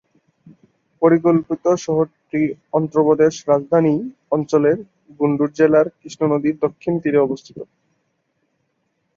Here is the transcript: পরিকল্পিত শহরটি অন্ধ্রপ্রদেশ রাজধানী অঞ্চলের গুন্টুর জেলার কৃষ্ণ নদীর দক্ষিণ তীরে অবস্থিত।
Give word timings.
পরিকল্পিত 1.01 1.65
শহরটি 1.85 2.41
অন্ধ্রপ্রদেশ 2.73 3.33
রাজধানী 3.47 3.95
অঞ্চলের 4.31 4.77
গুন্টুর 5.19 5.49
জেলার 5.57 5.87
কৃষ্ণ 5.99 6.21
নদীর 6.33 6.55
দক্ষিণ 6.65 6.93
তীরে 7.03 7.19
অবস্থিত। 7.19 7.57